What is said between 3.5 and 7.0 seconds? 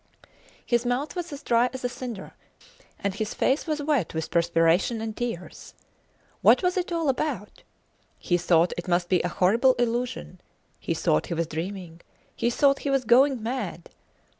was wet with perspiration and tears. What was it